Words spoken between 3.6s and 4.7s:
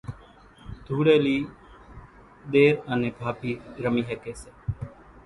رمي ۿڳي سي